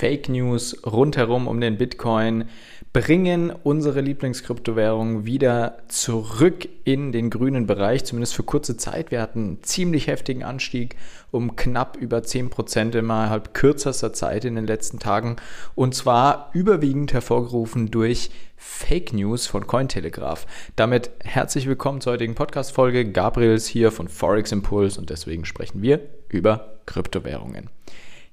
Fake 0.00 0.30
News 0.30 0.74
rundherum 0.86 1.46
um 1.46 1.60
den 1.60 1.76
Bitcoin 1.76 2.46
bringen 2.94 3.52
unsere 3.62 4.00
Lieblingskryptowährung 4.00 5.26
wieder 5.26 5.76
zurück 5.88 6.66
in 6.84 7.12
den 7.12 7.28
grünen 7.28 7.66
Bereich, 7.66 8.04
zumindest 8.06 8.34
für 8.34 8.42
kurze 8.42 8.78
Zeit. 8.78 9.10
Wir 9.10 9.20
hatten 9.20 9.40
einen 9.40 9.62
ziemlich 9.62 10.06
heftigen 10.06 10.42
Anstieg 10.42 10.96
um 11.30 11.54
knapp 11.54 11.98
über 11.98 12.20
10% 12.20 12.98
innerhalb 12.98 13.52
kürzester 13.52 14.14
Zeit 14.14 14.46
in 14.46 14.54
den 14.54 14.66
letzten 14.66 15.00
Tagen 15.00 15.36
und 15.74 15.94
zwar 15.94 16.48
überwiegend 16.54 17.12
hervorgerufen 17.12 17.90
durch 17.90 18.30
Fake 18.56 19.12
News 19.12 19.46
von 19.46 19.66
Cointelegraph. 19.66 20.46
Damit 20.76 21.10
herzlich 21.22 21.66
willkommen 21.66 22.00
zur 22.00 22.14
heutigen 22.14 22.34
Podcast-Folge. 22.34 23.12
Gabriel 23.12 23.52
ist 23.52 23.66
hier 23.66 23.92
von 23.92 24.08
Forex 24.08 24.50
Impulse 24.50 24.98
und 24.98 25.10
deswegen 25.10 25.44
sprechen 25.44 25.82
wir 25.82 26.00
über 26.30 26.78
Kryptowährungen. 26.86 27.68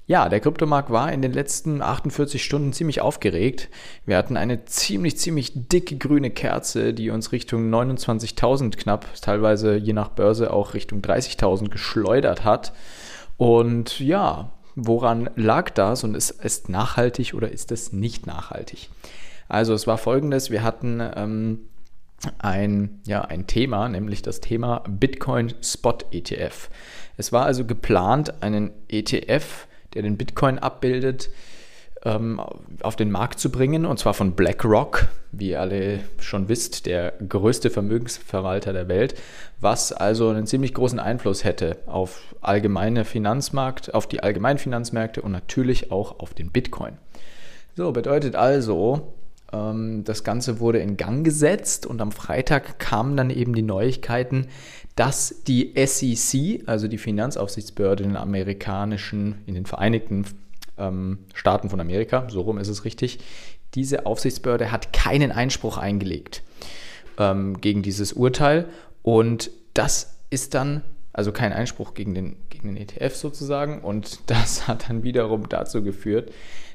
Ja, 0.07 0.29
der 0.29 0.39
Kryptomarkt 0.39 0.89
war 0.89 1.11
in 1.11 1.21
den 1.21 1.33
letzten 1.33 1.81
48 1.81 2.41
Stunden 2.41 2.71
ziemlich 2.71 3.01
aufgeregt. 3.01 3.67
Wir 4.05 4.15
hatten 4.15 4.37
eine 4.37 4.63
ziemlich, 4.63 5.17
ziemlich 5.17 5.51
dicke 5.53 5.97
grüne 5.97 6.31
Kerze, 6.31 6.93
die 6.93 7.09
uns 7.09 7.33
Richtung 7.33 7.69
29.000 7.69 8.77
knapp, 8.77 9.05
teilweise 9.21 9.75
je 9.75 9.91
nach 9.91 10.07
Börse 10.07 10.53
auch 10.53 10.73
Richtung 10.73 11.01
30.000 11.01 11.67
geschleudert 11.67 12.45
hat. 12.45 12.71
Und 13.35 13.99
ja, 13.99 14.51
woran 14.75 15.29
lag 15.35 15.71
das 15.71 16.05
und 16.05 16.15
ist 16.15 16.39
es 16.41 16.69
nachhaltig 16.69 17.33
oder 17.33 17.51
ist 17.51 17.73
es 17.73 17.91
nicht 17.91 18.25
nachhaltig? 18.27 18.89
Also 19.49 19.73
es 19.73 19.87
war 19.87 19.97
folgendes, 19.97 20.51
wir 20.51 20.63
hatten 20.63 21.01
ähm, 21.17 21.59
ein, 22.39 23.01
ja, 23.05 23.25
ein 23.25 23.45
Thema, 23.45 23.89
nämlich 23.89 24.21
das 24.21 24.39
Thema 24.39 24.85
Bitcoin 24.87 25.53
Spot 25.61 25.97
ETF. 26.11 26.69
Es 27.17 27.33
war 27.33 27.45
also 27.45 27.65
geplant, 27.65 28.41
einen 28.41 28.71
ETF 28.87 29.67
der 29.97 30.03
den 30.03 30.17
Bitcoin 30.17 30.59
abbildet, 30.59 31.31
ähm, 32.05 32.39
auf 32.83 32.95
den 32.95 33.09
Markt 33.09 33.39
zu 33.39 33.51
bringen, 33.51 33.85
und 33.85 33.97
zwar 33.97 34.13
von 34.13 34.33
BlackRock, 34.33 35.07
wie 35.31 35.49
ihr 35.49 35.61
alle 35.61 36.01
schon 36.19 36.49
wisst, 36.49 36.85
der 36.85 37.13
größte 37.27 37.71
Vermögensverwalter 37.71 38.73
der 38.73 38.87
Welt, 38.87 39.15
was 39.59 39.91
also 39.91 40.29
einen 40.29 40.45
ziemlich 40.45 40.75
großen 40.75 40.99
Einfluss 40.99 41.43
hätte 41.43 41.77
auf 41.87 42.35
allgemeine 42.41 43.05
Finanzmarkt, 43.05 43.95
auf 43.95 44.05
die 44.07 44.21
allgemeinen 44.21 44.59
Finanzmärkte 44.59 45.23
und 45.23 45.31
natürlich 45.31 45.91
auch 45.91 46.19
auf 46.19 46.35
den 46.35 46.51
Bitcoin. 46.51 46.97
So, 47.75 47.91
bedeutet 47.91 48.35
also, 48.35 49.13
das 49.49 50.25
Ganze 50.25 50.59
wurde 50.59 50.79
in 50.79 50.97
Gang 50.97 51.23
gesetzt 51.23 51.85
und 51.85 52.01
am 52.01 52.11
Freitag 52.11 52.79
kamen 52.79 53.15
dann 53.15 53.29
eben 53.29 53.55
die 53.55 53.61
Neuigkeiten, 53.61 54.47
dass 54.97 55.43
die 55.47 55.73
SEC, 55.85 56.67
also 56.67 56.89
die 56.89 56.97
Finanzaufsichtsbehörde 56.97 58.03
in 58.03 58.09
den 58.09 58.17
amerikanischen, 58.17 59.35
in 59.45 59.53
den 59.53 59.65
Vereinigten 59.65 60.25
ähm, 60.77 61.19
Staaten 61.33 61.69
von 61.69 61.79
Amerika, 61.79 62.27
so 62.29 62.41
rum 62.41 62.57
ist 62.57 62.67
es 62.67 62.83
richtig, 62.83 63.19
diese 63.73 64.05
Aufsichtsbehörde 64.05 64.71
hat 64.71 64.91
keinen 64.91 65.31
Einspruch 65.31 65.77
eingelegt 65.77 66.43
ähm, 67.17 67.61
gegen 67.61 67.83
dieses 67.83 68.13
Urteil. 68.13 68.67
Und 69.03 69.51
das 69.73 70.17
ist 70.29 70.53
dann, 70.55 70.83
also 71.17 71.31
kein 71.31 71.51
Einspruch 71.51 71.95
gegen 71.95 72.13
den, 72.13 72.35
gegen 72.49 72.67
den 72.67 72.77
ETF 72.77 73.15
sozusagen 73.15 73.81
und 73.81 74.19
das 74.27 74.67
hat 74.67 74.87
dann 74.87 75.03
wiederum 75.03 75.49
dazu 75.49 75.83
geführt, 75.83 76.31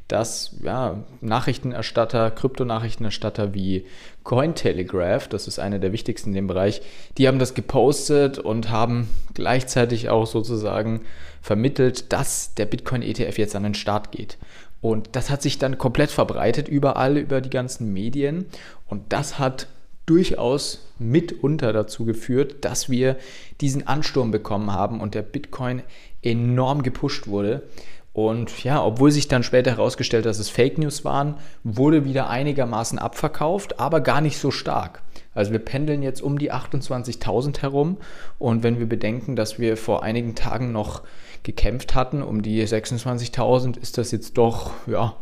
dass 0.08 0.56
ja, 0.62 1.04
Nachrichtenerstatter, 1.20 2.32
Kryptonachrichtenerstatter 2.32 3.54
wie 3.54 3.86
Cointelegraph, 4.24 5.28
das 5.28 5.46
ist 5.46 5.60
einer 5.60 5.78
der 5.78 5.92
wichtigsten 5.92 6.30
in 6.30 6.34
dem 6.34 6.46
Bereich, 6.48 6.82
die 7.18 7.28
haben 7.28 7.38
das 7.38 7.54
gepostet 7.54 8.40
und 8.40 8.68
haben 8.68 9.08
gleichzeitig 9.32 10.10
auch 10.10 10.26
sozusagen 10.26 11.02
vermittelt, 11.40 12.12
dass 12.12 12.52
der 12.54 12.66
Bitcoin-ETF 12.66 13.38
jetzt 13.38 13.54
an 13.54 13.62
den 13.62 13.74
Start 13.74 14.10
geht. 14.10 14.38
Und 14.80 15.10
das 15.12 15.30
hat 15.30 15.40
sich 15.40 15.58
dann 15.58 15.78
komplett 15.78 16.10
verbreitet 16.10 16.66
überall 16.66 17.16
über 17.16 17.40
die 17.40 17.50
ganzen 17.50 17.92
Medien 17.92 18.46
und 18.86 19.12
das 19.12 19.38
hat 19.38 19.68
durchaus 20.06 20.86
mitunter 20.98 21.72
dazu 21.72 22.04
geführt, 22.04 22.64
dass 22.64 22.88
wir 22.88 23.16
diesen 23.60 23.86
Ansturm 23.86 24.30
bekommen 24.30 24.72
haben 24.72 25.00
und 25.00 25.14
der 25.14 25.22
Bitcoin 25.22 25.82
enorm 26.22 26.82
gepusht 26.82 27.26
wurde. 27.26 27.62
Und 28.12 28.62
ja, 28.62 28.84
obwohl 28.84 29.10
sich 29.10 29.28
dann 29.28 29.42
später 29.42 29.70
herausgestellt, 29.70 30.26
dass 30.26 30.38
es 30.38 30.50
Fake 30.50 30.76
News 30.76 31.04
waren, 31.04 31.36
wurde 31.64 32.04
wieder 32.04 32.28
einigermaßen 32.28 32.98
abverkauft, 32.98 33.80
aber 33.80 34.00
gar 34.00 34.20
nicht 34.20 34.38
so 34.38 34.50
stark. 34.50 35.02
Also 35.34 35.52
wir 35.52 35.60
pendeln 35.60 36.02
jetzt 36.02 36.20
um 36.20 36.38
die 36.38 36.52
28.000 36.52 37.62
herum 37.62 37.96
und 38.38 38.62
wenn 38.62 38.78
wir 38.78 38.86
bedenken, 38.86 39.34
dass 39.34 39.58
wir 39.58 39.78
vor 39.78 40.02
einigen 40.02 40.34
Tagen 40.34 40.72
noch 40.72 41.02
gekämpft 41.42 41.94
hatten 41.94 42.22
um 42.22 42.42
die 42.42 42.62
26.000, 42.62 43.78
ist 43.78 43.96
das 43.96 44.10
jetzt 44.10 44.36
doch 44.36 44.72
ja, 44.86 45.16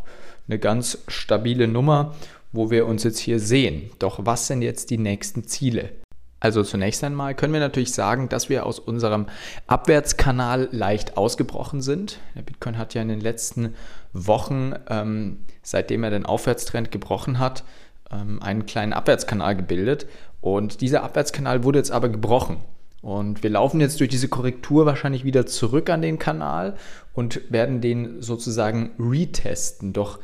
eine 0.49 0.59
ganz 0.59 0.99
stabile 1.07 1.69
Nummer, 1.69 2.15
wo 2.53 2.71
wir 2.71 2.87
uns 2.87 3.05
jetzt 3.05 3.19
hier 3.19 3.39
sehen. 3.39 3.91
Doch 3.99 4.21
was 4.25 4.47
sind 4.47 4.63
jetzt 4.63 4.91
die 4.91 4.99
nächsten 4.99 5.45
Ziele? 5.45 5.91
Also 6.41 6.63
zunächst 6.63 7.05
einmal 7.05 7.35
können 7.35 7.53
wir 7.53 7.61
natürlich 7.61 7.93
sagen, 7.93 8.31
dass 8.31 8.49
wir 8.49 8.65
aus 8.65 8.79
unserem 8.79 9.27
Abwärtskanal 9.67 10.71
leicht 10.73 11.19
ausgebrochen 11.19 11.83
sind. 11.83 12.19
Der 12.35 12.43
Bitcoin 12.43 12.79
hat 12.79 12.95
ja 12.95 13.03
in 13.03 13.09
den 13.09 13.21
letzten 13.21 13.75
Wochen, 14.15 14.75
ähm, 14.89 15.41
seitdem 15.63 16.03
er 16.03 16.11
den 16.11 16.25
Aufwärtstrend 16.25 16.91
gebrochen 16.91 17.39
hat, 17.39 17.63
ähm, 18.11 18.43
einen 18.43 18.65
kleinen 18.65 18.95
Abwärtskanal 18.95 19.55
gebildet. 19.55 20.07
Und 20.41 20.81
dieser 20.81 21.03
Abwärtskanal 21.03 21.63
wurde 21.63 21.79
jetzt 21.79 21.93
aber 21.93 22.09
gebrochen. 22.09 22.57
Und 23.03 23.43
wir 23.43 23.51
laufen 23.51 23.81
jetzt 23.81 24.01
durch 24.01 24.11
diese 24.11 24.29
Korrektur 24.29 24.87
wahrscheinlich 24.87 25.25
wieder 25.25 25.47
zurück 25.47 25.91
an 25.91 26.03
den 26.03 26.19
Kanal 26.19 26.77
und 27.13 27.51
werden 27.51 27.83
den 27.83 28.23
sozusagen 28.23 28.93
retesten. 28.99 29.93
Doch 29.93 30.19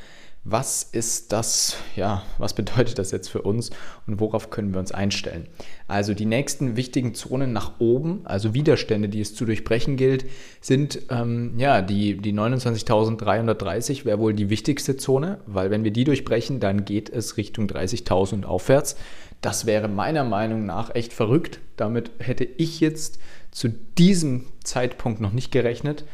was 0.48 0.84
ist 0.84 1.32
das, 1.32 1.76
ja, 1.96 2.22
was 2.38 2.54
bedeutet 2.54 3.00
das 3.00 3.10
jetzt 3.10 3.28
für 3.28 3.42
uns 3.42 3.70
und 4.06 4.20
worauf 4.20 4.50
können 4.50 4.72
wir 4.72 4.78
uns 4.78 4.92
einstellen? 4.92 5.48
Also 5.88 6.14
die 6.14 6.24
nächsten 6.24 6.76
wichtigen 6.76 7.14
Zonen 7.14 7.52
nach 7.52 7.80
oben, 7.80 8.20
also 8.24 8.54
Widerstände, 8.54 9.08
die 9.08 9.20
es 9.20 9.34
zu 9.34 9.44
durchbrechen 9.44 9.96
gilt, 9.96 10.24
sind 10.60 11.02
ähm, 11.10 11.54
ja 11.58 11.82
die, 11.82 12.16
die 12.16 12.32
29.330 12.32 14.04
wäre 14.04 14.20
wohl 14.20 14.34
die 14.34 14.48
wichtigste 14.48 14.96
Zone, 14.96 15.40
weil 15.46 15.72
wenn 15.72 15.82
wir 15.82 15.90
die 15.90 16.04
durchbrechen, 16.04 16.60
dann 16.60 16.84
geht 16.84 17.10
es 17.10 17.36
Richtung 17.36 17.66
30.000 17.66 18.44
aufwärts. 18.44 18.94
Das 19.40 19.66
wäre 19.66 19.88
meiner 19.88 20.22
Meinung 20.22 20.64
nach 20.64 20.94
echt 20.94 21.12
verrückt. 21.12 21.58
Damit 21.76 22.12
hätte 22.18 22.44
ich 22.44 22.78
jetzt 22.78 23.18
zu 23.50 23.68
diesem 23.68 24.46
Zeitpunkt 24.62 25.20
noch 25.20 25.32
nicht 25.32 25.50
gerechnet. 25.50 26.04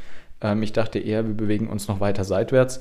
Ähm, 0.41 0.63
ich 0.63 0.73
dachte 0.73 0.99
eher, 0.99 1.27
wir 1.27 1.35
bewegen 1.35 1.69
uns 1.69 1.87
noch 1.87 2.01
weiter 2.01 2.25
seitwärts 2.25 2.81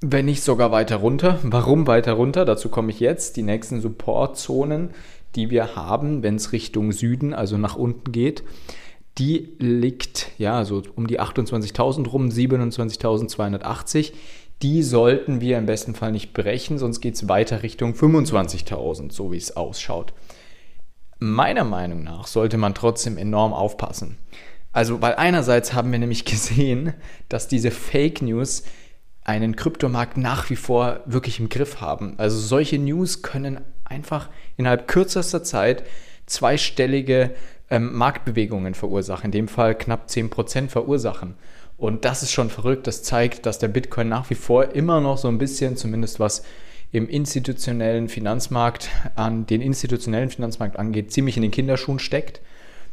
wenn 0.00 0.26
nicht 0.26 0.42
sogar 0.42 0.70
weiter 0.70 0.96
runter. 0.96 1.38
Warum 1.42 1.86
weiter 1.86 2.12
runter? 2.12 2.44
Dazu 2.44 2.68
komme 2.68 2.90
ich 2.90 3.00
jetzt. 3.00 3.36
Die 3.36 3.42
nächsten 3.42 3.80
Supportzonen, 3.80 4.90
die 5.34 5.50
wir 5.50 5.76
haben, 5.76 6.22
wenn 6.22 6.36
es 6.36 6.52
Richtung 6.52 6.92
Süden, 6.92 7.34
also 7.34 7.56
nach 7.58 7.76
unten 7.76 8.12
geht, 8.12 8.44
die 9.18 9.54
liegt 9.58 10.30
ja 10.38 10.64
so 10.64 10.82
um 10.96 11.06
die 11.06 11.20
28.000 11.20 12.08
rum, 12.08 12.28
27.280. 12.28 14.12
Die 14.62 14.82
sollten 14.82 15.40
wir 15.40 15.58
im 15.58 15.66
besten 15.66 15.94
Fall 15.94 16.12
nicht 16.12 16.32
brechen, 16.32 16.78
sonst 16.78 17.00
geht 17.00 17.14
es 17.14 17.28
weiter 17.28 17.62
Richtung 17.62 17.92
25.000, 17.92 19.12
so 19.12 19.32
wie 19.32 19.36
es 19.36 19.56
ausschaut. 19.56 20.12
Meiner 21.18 21.64
Meinung 21.64 22.02
nach 22.02 22.26
sollte 22.26 22.56
man 22.56 22.74
trotzdem 22.74 23.18
enorm 23.18 23.52
aufpassen. 23.52 24.18
Also, 24.72 25.00
weil 25.00 25.14
einerseits 25.14 25.72
haben 25.72 25.92
wir 25.92 25.98
nämlich 25.98 26.24
gesehen, 26.24 26.94
dass 27.28 27.48
diese 27.48 27.70
Fake 27.70 28.22
News 28.22 28.64
einen 29.24 29.56
Kryptomarkt 29.56 30.16
nach 30.16 30.50
wie 30.50 30.56
vor 30.56 31.00
wirklich 31.06 31.40
im 31.40 31.48
Griff 31.48 31.80
haben. 31.80 32.14
Also 32.18 32.38
solche 32.38 32.78
News 32.78 33.22
können 33.22 33.60
einfach 33.84 34.28
innerhalb 34.56 34.86
kürzester 34.86 35.42
Zeit 35.42 35.84
zweistellige 36.26 37.34
ähm, 37.70 37.94
Marktbewegungen 37.94 38.74
verursachen, 38.74 39.26
in 39.26 39.32
dem 39.32 39.48
Fall 39.48 39.74
knapp 39.74 40.08
10% 40.08 40.68
verursachen. 40.68 41.34
Und 41.76 42.04
das 42.04 42.22
ist 42.22 42.32
schon 42.32 42.50
verrückt. 42.50 42.86
Das 42.86 43.02
zeigt, 43.02 43.46
dass 43.46 43.58
der 43.58 43.68
Bitcoin 43.68 44.08
nach 44.08 44.30
wie 44.30 44.34
vor 44.34 44.74
immer 44.74 45.00
noch 45.00 45.18
so 45.18 45.28
ein 45.28 45.38
bisschen, 45.38 45.76
zumindest 45.76 46.20
was 46.20 46.44
im 46.92 47.08
institutionellen 47.08 48.08
Finanzmarkt 48.08 48.88
an 49.16 49.46
den 49.46 49.60
institutionellen 49.60 50.30
Finanzmarkt 50.30 50.78
angeht, 50.78 51.12
ziemlich 51.12 51.36
in 51.36 51.42
den 51.42 51.50
Kinderschuhen 51.50 51.98
steckt, 51.98 52.40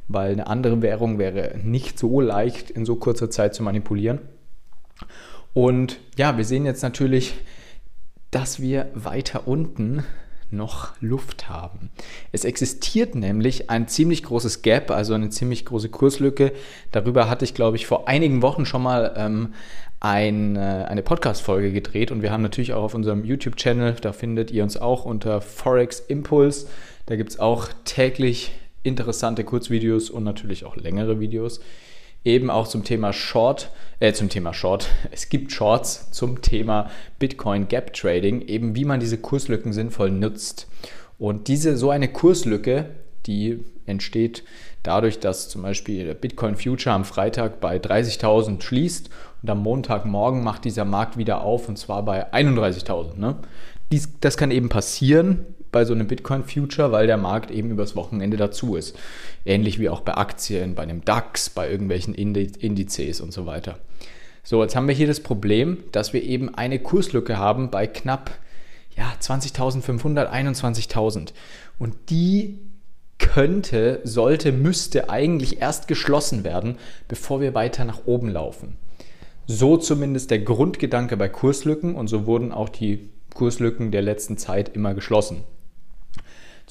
weil 0.07 0.31
eine 0.31 0.47
andere 0.47 0.81
Währung 0.81 1.19
wäre 1.19 1.55
nicht 1.61 1.99
so 1.99 2.19
leicht 2.19 2.71
in 2.71 2.85
so 2.85 2.95
kurzer 2.95 3.29
Zeit 3.29 3.53
zu 3.53 3.61
manipulieren. 3.61 4.19
Und 5.53 5.99
ja, 6.17 6.37
wir 6.37 6.45
sehen 6.45 6.65
jetzt 6.65 6.83
natürlich, 6.83 7.33
dass 8.31 8.61
wir 8.61 8.89
weiter 8.93 9.47
unten 9.47 10.03
noch 10.49 10.93
Luft 11.01 11.49
haben. 11.49 11.89
Es 12.31 12.43
existiert 12.43 13.15
nämlich 13.15 13.69
ein 13.69 13.87
ziemlich 13.87 14.23
großes 14.23 14.61
Gap, 14.61 14.91
also 14.91 15.13
eine 15.13 15.29
ziemlich 15.29 15.65
große 15.65 15.89
Kurslücke. 15.89 16.51
Darüber 16.91 17.29
hatte 17.29 17.45
ich, 17.45 17.53
glaube 17.53 17.77
ich, 17.77 17.87
vor 17.87 18.07
einigen 18.07 18.41
Wochen 18.41 18.65
schon 18.65 18.83
mal 18.83 19.13
ähm, 19.15 19.53
ein, 20.01 20.55
äh, 20.55 20.59
eine 20.59 21.03
Podcast-Folge 21.03 21.71
gedreht 21.71 22.11
und 22.11 22.21
wir 22.21 22.31
haben 22.31 22.41
natürlich 22.41 22.73
auch 22.73 22.83
auf 22.83 22.95
unserem 22.95 23.23
YouTube-Channel, 23.23 23.95
da 24.01 24.13
findet 24.13 24.51
ihr 24.51 24.63
uns 24.63 24.75
auch 24.75 25.05
unter 25.05 25.41
Forex 25.41 25.99
Impulse. 25.99 26.67
Da 27.05 27.15
gibt 27.15 27.31
es 27.31 27.39
auch 27.39 27.69
täglich 27.85 28.51
interessante 28.83 29.43
Kurzvideos 29.43 30.09
und 30.09 30.23
natürlich 30.23 30.65
auch 30.65 30.75
längere 30.75 31.19
Videos 31.19 31.61
eben 32.23 32.49
auch 32.49 32.67
zum 32.67 32.83
Thema 32.83 33.13
Short, 33.13 33.71
äh, 33.99 34.13
zum 34.13 34.29
Thema 34.29 34.53
Short. 34.53 34.87
Es 35.11 35.29
gibt 35.29 35.51
Shorts 35.51 36.11
zum 36.11 36.41
Thema 36.41 36.89
Bitcoin 37.19 37.67
Gap 37.67 37.93
Trading, 37.93 38.41
eben 38.41 38.75
wie 38.75 38.85
man 38.85 38.99
diese 38.99 39.17
Kurslücken 39.17 39.73
sinnvoll 39.73 40.11
nutzt. 40.11 40.67
Und 41.17 41.47
diese, 41.47 41.77
so 41.77 41.89
eine 41.91 42.07
Kurslücke, 42.07 42.89
die 43.25 43.63
entsteht 43.85 44.43
dadurch, 44.83 45.19
dass 45.19 45.49
zum 45.49 45.61
Beispiel 45.61 46.05
der 46.05 46.15
Bitcoin 46.15 46.55
Future 46.55 46.95
am 46.95 47.05
Freitag 47.05 47.59
bei 47.59 47.77
30.000 47.77 48.61
schließt 48.61 49.09
und 49.43 49.49
am 49.49 49.61
Montagmorgen 49.61 50.43
macht 50.43 50.65
dieser 50.65 50.85
Markt 50.85 51.17
wieder 51.17 51.41
auf 51.41 51.69
und 51.69 51.77
zwar 51.77 52.03
bei 52.03 52.33
31.000. 52.33 53.17
Ne? 53.19 53.35
Dies, 53.91 54.09
das 54.21 54.37
kann 54.37 54.49
eben 54.49 54.69
passieren 54.69 55.45
bei 55.71 55.85
so 55.85 55.93
einem 55.93 56.07
Bitcoin 56.07 56.43
Future, 56.43 56.91
weil 56.91 57.07
der 57.07 57.17
Markt 57.17 57.51
eben 57.51 57.71
übers 57.71 57.95
Wochenende 57.95 58.37
dazu 58.37 58.75
ist. 58.75 58.97
Ähnlich 59.45 59.79
wie 59.79 59.89
auch 59.89 60.01
bei 60.01 60.15
Aktien, 60.15 60.75
bei 60.75 60.83
einem 60.83 61.03
DAX, 61.05 61.49
bei 61.49 61.69
irgendwelchen 61.69 62.13
Indizes 62.13 63.21
und 63.21 63.31
so 63.31 63.45
weiter. 63.45 63.79
So, 64.43 64.61
jetzt 64.63 64.75
haben 64.75 64.87
wir 64.87 64.95
hier 64.95 65.07
das 65.07 65.19
Problem, 65.19 65.83
dass 65.91 66.13
wir 66.13 66.23
eben 66.23 66.53
eine 66.55 66.79
Kurslücke 66.79 67.37
haben 67.37 67.69
bei 67.69 67.87
knapp 67.87 68.31
ja, 68.97 69.13
20.500, 69.21 70.29
21.000. 70.29 71.33
Und 71.79 71.95
die 72.09 72.59
könnte, 73.17 74.01
sollte, 74.03 74.51
müsste 74.51 75.09
eigentlich 75.09 75.61
erst 75.61 75.87
geschlossen 75.87 76.43
werden, 76.43 76.77
bevor 77.07 77.39
wir 77.39 77.53
weiter 77.53 77.85
nach 77.85 78.05
oben 78.05 78.29
laufen. 78.29 78.77
So 79.47 79.77
zumindest 79.77 80.31
der 80.31 80.39
Grundgedanke 80.39 81.17
bei 81.17 81.29
Kurslücken 81.29 81.95
und 81.95 82.07
so 82.07 82.25
wurden 82.25 82.51
auch 82.51 82.69
die 82.69 83.09
Kurslücken 83.33 83.91
der 83.91 84.01
letzten 84.01 84.37
Zeit 84.37 84.75
immer 84.75 84.93
geschlossen. 84.93 85.43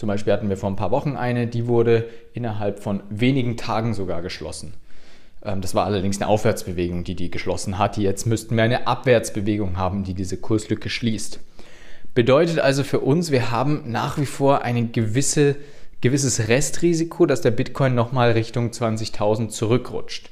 Zum 0.00 0.06
Beispiel 0.06 0.32
hatten 0.32 0.49
wir 0.49 0.56
vor 0.56 0.70
ein 0.70 0.76
paar 0.76 0.93
Wochen 0.93 1.14
eine, 1.14 1.47
die 1.47 1.67
wurde 1.67 2.08
innerhalb 2.32 2.82
von 2.82 3.02
wenigen 3.11 3.58
Tagen 3.58 3.93
sogar 3.93 4.23
geschlossen. 4.23 4.73
Ähm, 5.44 5.61
das 5.61 5.75
war 5.75 5.85
allerdings 5.85 6.19
eine 6.19 6.31
Aufwärtsbewegung, 6.31 7.05
die 7.05 7.14
die 7.14 7.31
geschlossen 7.31 7.76
hat. 7.76 7.99
Jetzt 7.99 8.25
müssten 8.25 8.56
wir 8.56 8.64
eine 8.64 8.87
Abwärtsbewegung 8.87 9.76
haben, 9.76 10.02
die 10.02 10.14
diese 10.14 10.38
Kurslücke 10.38 10.88
schließt. 10.88 11.41
Bedeutet 12.14 12.61
also 12.61 12.82
für 12.82 13.00
uns, 13.00 13.31
wir 13.31 13.50
haben 13.50 13.93
nach 13.93 14.17
wie 14.17 14.25
vor 14.25 14.62
ein 14.62 14.91
gewisse, 14.93 15.56
gewisses 16.00 16.49
Restrisiko, 16.49 17.26
dass 17.26 17.43
der 17.43 17.50
Bitcoin 17.50 17.94
nochmal 17.94 18.31
Richtung 18.31 18.70
20.000 18.70 19.50
zurückrutscht. 19.50 20.31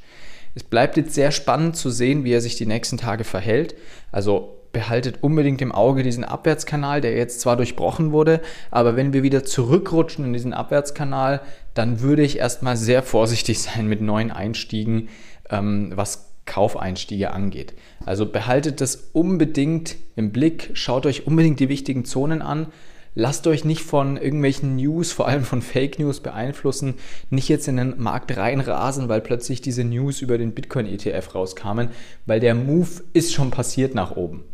Es 0.54 0.62
bleibt 0.62 0.96
jetzt 0.96 1.12
sehr 1.12 1.30
spannend 1.30 1.76
zu 1.76 1.90
sehen, 1.90 2.24
wie 2.24 2.32
er 2.32 2.40
sich 2.40 2.56
die 2.56 2.64
nächsten 2.64 2.96
Tage 2.96 3.24
verhält. 3.24 3.74
Also 4.12 4.57
behaltet 4.78 5.24
unbedingt 5.24 5.60
im 5.60 5.72
Auge 5.72 6.04
diesen 6.04 6.22
Abwärtskanal, 6.22 7.00
der 7.00 7.16
jetzt 7.16 7.40
zwar 7.40 7.56
durchbrochen 7.56 8.12
wurde, 8.12 8.40
aber 8.70 8.94
wenn 8.94 9.12
wir 9.12 9.24
wieder 9.24 9.42
zurückrutschen 9.42 10.24
in 10.24 10.32
diesen 10.32 10.52
Abwärtskanal, 10.52 11.40
dann 11.74 12.00
würde 12.00 12.22
ich 12.22 12.38
erstmal 12.38 12.76
sehr 12.76 13.02
vorsichtig 13.02 13.58
sein 13.62 13.88
mit 13.88 14.00
neuen 14.00 14.30
Einstiegen, 14.30 15.08
ähm, 15.50 15.90
was 15.96 16.30
Kaufeinstiege 16.46 17.32
angeht. 17.32 17.74
Also 18.06 18.24
behaltet 18.24 18.80
das 18.80 19.10
unbedingt 19.12 19.96
im 20.14 20.30
Blick, 20.30 20.70
schaut 20.74 21.06
euch 21.06 21.26
unbedingt 21.26 21.58
die 21.58 21.68
wichtigen 21.68 22.04
Zonen 22.04 22.40
an. 22.40 22.68
Lasst 23.16 23.48
euch 23.48 23.64
nicht 23.64 23.82
von 23.82 24.16
irgendwelchen 24.16 24.76
News, 24.76 25.10
vor 25.10 25.26
allem 25.26 25.42
von 25.42 25.60
Fake 25.60 25.98
News 25.98 26.20
beeinflussen, 26.20 26.94
nicht 27.30 27.48
jetzt 27.48 27.66
in 27.66 27.78
den 27.78 27.94
Markt 27.98 28.36
reinrasen, 28.36 29.08
weil 29.08 29.22
plötzlich 29.22 29.60
diese 29.60 29.82
News 29.82 30.22
über 30.22 30.38
den 30.38 30.52
Bitcoin 30.52 30.86
ETF 30.86 31.34
rauskamen, 31.34 31.88
weil 32.26 32.38
der 32.38 32.54
Move 32.54 33.02
ist 33.14 33.32
schon 33.32 33.50
passiert 33.50 33.96
nach 33.96 34.12
oben. 34.14 34.44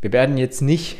Wir 0.00 0.12
werden 0.12 0.38
jetzt 0.38 0.62
nicht 0.62 0.96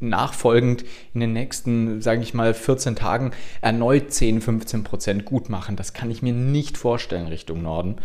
nachfolgend 0.00 0.84
in 1.14 1.20
den 1.20 1.32
nächsten, 1.32 2.02
sage 2.02 2.22
ich 2.22 2.34
mal, 2.34 2.52
14 2.52 2.96
Tagen 2.96 3.32
erneut 3.60 4.12
10, 4.12 4.40
15 4.40 4.84
Prozent 4.84 5.24
gut 5.24 5.48
machen. 5.48 5.76
Das 5.76 5.92
kann 5.92 6.10
ich 6.10 6.20
mir 6.20 6.32
nicht 6.32 6.76
vorstellen 6.76 7.26
Richtung 7.26 7.62
Norden 7.62 7.96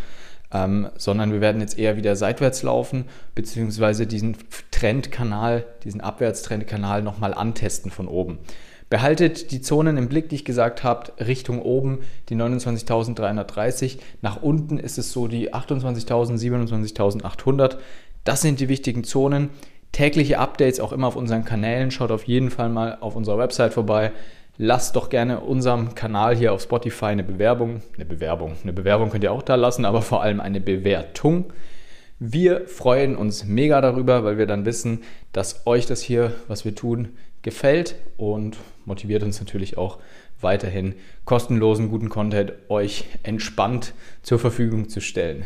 ähm, 0.51 0.89
sondern 0.97 1.31
wir 1.31 1.41
werden 1.41 1.61
jetzt 1.61 1.77
eher 1.77 1.97
wieder 1.97 2.15
seitwärts 2.15 2.63
laufen, 2.63 3.05
beziehungsweise 3.35 4.07
diesen 4.07 4.37
Trendkanal, 4.71 5.65
diesen 5.83 6.01
Abwärtstrendkanal 6.01 7.03
nochmal 7.03 7.33
antesten 7.33 7.91
von 7.91 8.07
oben. 8.07 8.39
Behaltet 8.89 9.51
die 9.51 9.61
Zonen 9.61 9.97
im 9.97 10.09
Blick, 10.09 10.29
die 10.29 10.35
ich 10.35 10.45
gesagt 10.45 10.83
habe, 10.83 11.11
Richtung 11.19 11.61
oben 11.61 11.99
die 12.29 12.35
29.330. 12.35 13.99
Nach 14.23 14.41
unten 14.41 14.79
ist 14.79 14.97
es 14.97 15.11
so 15.11 15.27
die 15.27 15.53
28.000, 15.53 16.39
27.800. 16.39 17.77
Das 18.23 18.41
sind 18.41 18.59
die 18.59 18.67
wichtigen 18.67 19.03
Zonen. 19.03 19.51
Tägliche 19.91 20.39
Updates 20.39 20.79
auch 20.79 20.91
immer 20.91 21.07
auf 21.07 21.15
unseren 21.15 21.45
Kanälen. 21.45 21.91
Schaut 21.91 22.11
auf 22.11 22.23
jeden 22.23 22.51
Fall 22.51 22.69
mal 22.69 22.97
auf 23.01 23.15
unserer 23.15 23.37
Website 23.37 23.73
vorbei 23.73 24.11
lasst 24.59 24.97
doch 24.97 25.09
gerne 25.09 25.39
unserem 25.39 25.95
Kanal 25.95 26.35
hier 26.35 26.53
auf 26.53 26.61
Spotify 26.61 27.05
eine 27.05 27.23
Bewerbung, 27.23 27.81
eine 27.95 28.05
Bewerbung, 28.05 28.57
eine 28.61 28.73
Bewerbung 28.73 29.09
könnt 29.09 29.23
ihr 29.23 29.31
auch 29.31 29.41
da 29.41 29.55
lassen, 29.55 29.85
aber 29.85 30.01
vor 30.03 30.21
allem 30.21 30.41
eine 30.41 30.59
Bewertung. 30.59 31.53
Wir 32.19 32.67
freuen 32.67 33.15
uns 33.15 33.45
mega 33.45 33.79
darüber, 33.79 34.25
weil 34.25 34.37
wir 34.37 34.45
dann 34.45 34.65
wissen, 34.65 35.03
dass 35.31 35.65
euch 35.65 35.85
das 35.85 36.01
hier, 36.01 36.33
was 36.49 36.65
wir 36.65 36.75
tun, 36.75 37.13
gefällt 37.41 37.95
und 38.17 38.57
motiviert 38.83 39.23
uns 39.23 39.39
natürlich 39.39 39.77
auch 39.77 39.99
weiterhin 40.41 40.95
kostenlosen, 41.23 41.89
guten 41.89 42.09
Content 42.09 42.51
euch 42.67 43.05
entspannt 43.23 43.93
zur 44.23 44.39
Verfügung 44.39 44.89
zu 44.89 44.99
stellen. 44.99 45.43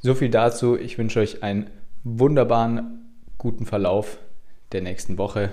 So 0.00 0.14
viel 0.14 0.28
dazu. 0.28 0.76
Ich 0.76 0.98
wünsche 0.98 1.20
euch 1.20 1.44
einen 1.44 1.70
wunderbaren, 2.02 3.09
guten 3.40 3.64
Verlauf 3.64 4.18
der 4.72 4.82
nächsten 4.82 5.16
Woche. 5.16 5.52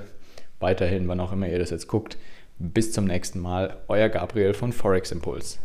Weiterhin, 0.60 1.08
wann 1.08 1.22
auch 1.22 1.32
immer 1.32 1.48
ihr 1.48 1.58
das 1.58 1.70
jetzt 1.70 1.88
guckt. 1.88 2.18
Bis 2.60 2.92
zum 2.92 3.06
nächsten 3.06 3.40
Mal, 3.40 3.78
euer 3.88 4.10
Gabriel 4.10 4.54
von 4.54 4.74
Forex 4.74 5.14
Impulse. 5.14 5.60